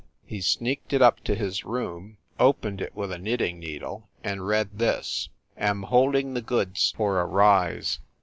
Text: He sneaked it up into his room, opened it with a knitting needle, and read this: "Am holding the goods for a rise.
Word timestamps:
He 0.25 0.41
sneaked 0.41 0.93
it 0.93 1.01
up 1.03 1.19
into 1.19 1.35
his 1.35 1.63
room, 1.63 2.17
opened 2.39 2.81
it 2.81 2.95
with 2.95 3.11
a 3.11 3.19
knitting 3.19 3.59
needle, 3.59 4.09
and 4.23 4.47
read 4.47 4.79
this: 4.79 5.29
"Am 5.55 5.83
holding 5.83 6.33
the 6.33 6.41
goods 6.41 6.91
for 6.97 7.21
a 7.21 7.25
rise. 7.27 7.99